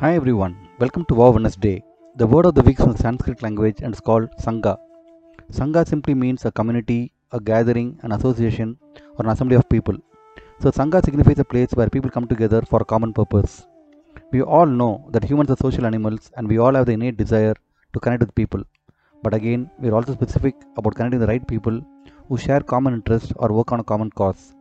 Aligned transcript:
Hi 0.00 0.10
everyone, 0.14 0.52
welcome 0.78 1.04
to 1.06 1.14
Wow 1.18 1.30
Wednesday. 1.30 1.82
The 2.18 2.26
word 2.32 2.46
of 2.46 2.54
the 2.54 2.62
week 2.62 2.78
is 2.78 2.84
from 2.84 2.96
Sanskrit 2.96 3.42
language 3.42 3.78
and 3.82 3.92
it's 3.92 4.00
called 4.08 4.28
Sangha. 4.44 4.74
Sangha 5.50 5.84
simply 5.92 6.14
means 6.14 6.44
a 6.44 6.52
community, 6.52 7.10
a 7.32 7.40
gathering, 7.40 7.98
an 8.04 8.12
association, 8.12 8.78
or 9.16 9.24
an 9.24 9.30
assembly 9.32 9.56
of 9.56 9.68
people. 9.68 9.96
So 10.60 10.70
Sangha 10.70 11.04
signifies 11.04 11.40
a 11.40 11.44
place 11.44 11.72
where 11.72 11.90
people 11.90 12.12
come 12.12 12.28
together 12.28 12.62
for 12.62 12.80
a 12.80 12.84
common 12.84 13.12
purpose. 13.12 13.66
We 14.30 14.40
all 14.40 14.66
know 14.66 15.08
that 15.10 15.24
humans 15.24 15.50
are 15.50 15.56
social 15.56 15.84
animals 15.84 16.30
and 16.36 16.46
we 16.46 16.58
all 16.58 16.74
have 16.74 16.86
the 16.86 16.92
innate 16.92 17.16
desire 17.16 17.56
to 17.92 17.98
connect 17.98 18.20
with 18.20 18.36
people. 18.36 18.62
But 19.24 19.34
again, 19.34 19.68
we 19.80 19.88
are 19.88 19.96
also 19.96 20.14
specific 20.14 20.54
about 20.76 20.94
connecting 20.94 21.18
the 21.18 21.26
right 21.26 21.44
people 21.54 21.84
who 22.28 22.38
share 22.38 22.60
common 22.60 22.94
interests 22.94 23.32
or 23.34 23.52
work 23.52 23.72
on 23.72 23.80
a 23.80 23.90
common 23.92 24.10
cause. 24.10 24.54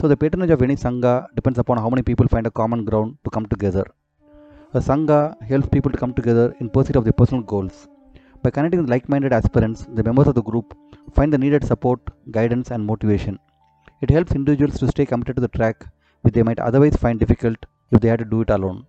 So 0.00 0.06
the 0.06 0.16
patronage 0.16 0.50
of 0.50 0.62
any 0.62 0.76
Sangha 0.76 1.26
depends 1.34 1.58
upon 1.58 1.78
how 1.78 1.90
many 1.90 2.02
people 2.02 2.28
find 2.28 2.46
a 2.46 2.52
common 2.52 2.84
ground 2.84 3.18
to 3.24 3.30
come 3.30 3.46
together. 3.46 3.84
A 4.74 4.80
Sangha 4.80 5.34
helps 5.50 5.70
people 5.70 5.90
to 5.90 5.96
come 5.96 6.12
together 6.12 6.54
in 6.60 6.68
pursuit 6.68 6.96
of 6.96 7.04
their 7.04 7.14
personal 7.14 7.42
goals. 7.42 7.88
By 8.42 8.50
connecting 8.50 8.80
with 8.82 8.90
like 8.90 9.08
minded 9.08 9.32
aspirants, 9.32 9.86
the 9.94 10.02
members 10.02 10.26
of 10.26 10.34
the 10.34 10.42
group 10.42 10.76
find 11.14 11.32
the 11.32 11.38
needed 11.38 11.64
support, 11.64 12.00
guidance, 12.30 12.70
and 12.70 12.84
motivation. 12.84 13.38
It 14.02 14.10
helps 14.10 14.32
individuals 14.32 14.78
to 14.80 14.88
stay 14.88 15.06
committed 15.06 15.36
to 15.36 15.40
the 15.40 15.48
track 15.48 15.86
which 16.20 16.34
they 16.34 16.42
might 16.42 16.60
otherwise 16.60 16.96
find 16.96 17.18
difficult 17.18 17.56
if 17.92 18.00
they 18.02 18.08
had 18.08 18.18
to 18.18 18.26
do 18.26 18.42
it 18.42 18.50
alone. 18.50 18.84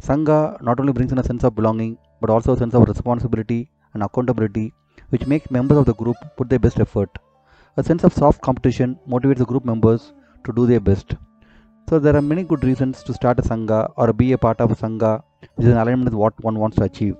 Sangha 0.00 0.60
not 0.60 0.80
only 0.80 0.92
brings 0.92 1.12
in 1.12 1.18
a 1.18 1.22
sense 1.22 1.44
of 1.44 1.54
belonging 1.54 1.96
but 2.20 2.28
also 2.28 2.54
a 2.54 2.56
sense 2.56 2.74
of 2.74 2.88
responsibility 2.88 3.70
and 3.92 4.02
accountability 4.02 4.74
which 5.10 5.28
makes 5.28 5.48
members 5.48 5.78
of 5.78 5.86
the 5.86 5.94
group 5.94 6.16
put 6.36 6.48
their 6.48 6.58
best 6.58 6.80
effort. 6.80 7.10
A 7.76 7.84
sense 7.84 8.02
of 8.02 8.12
soft 8.12 8.40
competition 8.42 8.98
motivates 9.08 9.38
the 9.38 9.46
group 9.46 9.64
members 9.64 10.12
to 10.44 10.52
do 10.52 10.66
their 10.66 10.80
best. 10.80 11.14
So 11.88 11.98
there 11.98 12.16
are 12.16 12.22
many 12.22 12.42
good 12.44 12.64
reasons 12.64 13.02
to 13.02 13.12
start 13.12 13.38
a 13.38 13.42
Sangha 13.42 13.92
or 13.96 14.10
be 14.14 14.32
a 14.32 14.38
part 14.38 14.58
of 14.58 14.70
a 14.70 14.74
Sangha 14.74 15.22
which 15.40 15.66
is 15.66 15.72
in 15.72 15.76
alignment 15.76 16.06
with 16.06 16.14
what 16.14 16.42
one 16.42 16.58
wants 16.58 16.78
to 16.78 16.84
achieve. 16.84 17.16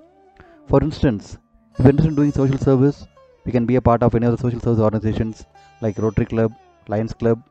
For 0.68 0.82
instance, 0.82 1.36
if 1.74 1.80
you're 1.80 1.90
interested 1.90 2.12
in 2.12 2.14
doing 2.14 2.32
social 2.32 2.56
service, 2.56 3.06
we 3.44 3.52
can 3.52 3.66
be 3.66 3.76
a 3.76 3.82
part 3.82 4.02
of 4.02 4.14
any 4.14 4.24
of 4.24 4.32
the 4.34 4.42
social 4.42 4.60
service 4.60 4.80
organizations 4.80 5.44
like 5.82 5.98
Rotary 5.98 6.24
Club, 6.24 6.54
Lions 6.88 7.12
Club, 7.12 7.42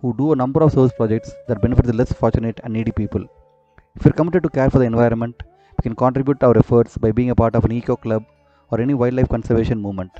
who 0.00 0.14
do 0.16 0.32
a 0.32 0.36
number 0.42 0.62
of 0.62 0.72
service 0.72 0.94
projects 0.96 1.30
that 1.46 1.60
benefit 1.60 1.84
the 1.84 1.92
less 1.92 2.10
fortunate 2.10 2.58
and 2.64 2.72
needy 2.72 2.90
people. 2.90 3.26
If 3.96 4.06
you're 4.06 4.14
committed 4.14 4.42
to 4.44 4.48
care 4.48 4.70
for 4.70 4.78
the 4.78 4.86
environment, 4.86 5.42
we 5.76 5.82
can 5.82 5.94
contribute 5.94 6.42
our 6.42 6.56
efforts 6.56 6.96
by 6.96 7.12
being 7.12 7.30
a 7.30 7.34
part 7.34 7.54
of 7.54 7.66
an 7.66 7.72
eco 7.72 7.96
club 7.96 8.24
or 8.70 8.80
any 8.80 8.94
wildlife 8.94 9.28
conservation 9.28 9.78
movement. 9.78 10.12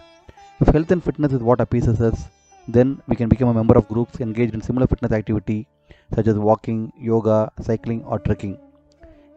If 0.61 0.69
health 0.69 0.91
and 0.91 1.03
fitness 1.03 1.33
is 1.33 1.43
what 1.43 1.63
appeases 1.63 2.03
us, 2.03 2.29
then 2.69 3.01
we 3.09 3.17
can 3.17 3.31
become 3.31 3.49
a 3.49 3.55
member 3.55 3.79
of 3.79 3.89
groups 3.89 4.21
engaged 4.21 4.55
in 4.55 4.61
similar 4.61 4.87
fitness 4.87 5.13
activity 5.13 5.67
such 6.15 6.27
as 6.27 6.37
walking, 6.37 6.93
yoga, 6.99 7.51
cycling, 7.61 8.05
or 8.05 8.19
trekking. 8.19 8.59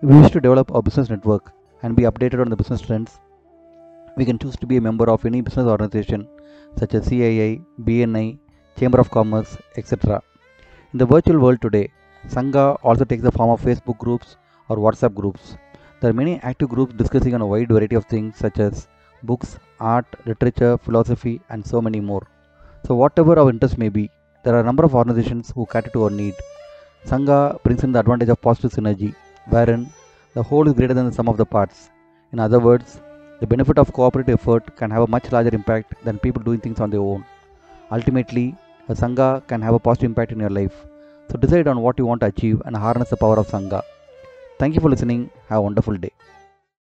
If 0.02 0.10
we 0.10 0.22
wish 0.22 0.32
to 0.32 0.42
develop 0.42 0.74
our 0.74 0.82
business 0.82 1.10
network 1.10 1.52
and 1.84 1.96
be 1.96 2.04
updated 2.04 2.42
on 2.42 2.50
the 2.50 2.56
business 2.56 2.82
trends, 2.82 3.20
we 4.18 4.26
can 4.26 4.40
choose 4.40 4.56
to 4.58 4.66
be 4.66 4.78
a 4.78 4.82
member 4.82 5.10
of 5.10 5.26
any 5.26 5.42
business 5.42 5.68
organization 5.68 6.28
such 6.78 6.94
as 6.94 7.08
CII, 7.08 7.64
BNI, 7.84 8.38
Chamber 8.78 9.00
of 9.00 9.10
Commerce, 9.10 9.58
etc. 9.78 10.22
In 10.92 11.00
the 11.00 11.06
virtual 11.06 11.40
world 11.40 11.62
today, 11.62 11.92
Sangha 12.28 12.78
also 12.84 13.06
takes 13.06 13.24
the 13.24 13.32
form 13.32 13.52
of 13.52 13.62
Facebook 13.62 13.98
groups 13.98 14.38
or 14.70 14.78
WhatsApp 14.78 15.14
groups. 15.14 15.56
There 16.00 16.10
are 16.10 16.20
many 16.22 16.40
active 16.42 16.70
groups 16.70 16.94
discussing 16.94 17.34
on 17.36 17.42
a 17.42 17.48
wide 17.48 17.70
variety 17.70 17.96
of 17.96 18.06
things 18.06 18.38
such 18.38 18.60
as 18.60 18.88
books, 19.24 19.58
art, 19.80 20.06
literature, 20.26 20.78
philosophy, 20.78 21.42
and 21.50 21.66
so 21.66 21.82
many 21.82 22.00
more. 22.00 22.28
So, 22.86 22.96
whatever 22.96 23.40
our 23.40 23.50
interest 23.50 23.78
may 23.78 23.90
be, 23.90 24.12
there 24.44 24.56
are 24.56 24.60
a 24.60 24.70
number 24.70 24.84
of 24.84 24.94
organizations 24.94 25.52
who 25.56 25.66
cater 25.66 25.90
to 25.92 26.04
our 26.04 26.10
need. 26.10 26.36
Sangha 27.10 27.62
brings 27.64 27.84
in 27.84 27.92
the 27.92 28.00
advantage 28.00 28.30
of 28.30 28.42
positive 28.42 28.72
synergy, 28.78 29.14
wherein 29.54 29.82
the 30.36 30.44
whole 30.44 30.68
is 30.68 30.74
greater 30.74 30.96
than 30.98 31.08
the 31.08 31.16
sum 31.18 31.30
of 31.30 31.38
the 31.38 31.46
parts. 31.46 31.90
In 32.34 32.40
other 32.40 32.60
words, 32.60 33.00
the 33.40 33.48
benefit 33.48 33.78
of 33.78 33.94
cooperative 33.94 34.40
effort 34.40 34.76
can 34.80 34.90
have 34.90 35.04
a 35.04 35.14
much 35.16 35.32
larger 35.32 35.54
impact 35.54 35.94
than 36.06 36.18
people 36.20 36.42
doing 36.42 36.60
things 36.60 36.80
on 36.80 36.90
their 36.90 37.06
own. 37.12 37.24
Ultimately, 37.92 38.56
a 38.90 38.96
Sangha 38.96 39.46
can 39.48 39.62
have 39.62 39.76
a 39.76 39.80
positive 39.88 40.10
impact 40.12 40.32
in 40.32 40.40
your 40.40 40.50
life. 40.50 40.76
So 41.30 41.38
decide 41.38 41.68
on 41.68 41.82
what 41.82 42.00
you 42.00 42.06
want 42.06 42.22
to 42.22 42.28
achieve 42.28 42.62
and 42.66 42.76
harness 42.76 43.12
the 43.12 43.18
power 43.18 43.38
of 43.38 43.48
Sangha. 43.48 43.82
Thank 44.60 44.76
you 44.76 44.82
for 44.82 44.90
listening. 44.90 45.30
Have 45.50 45.60
a 45.60 45.62
wonderful 45.62 45.98
day. 45.98 46.12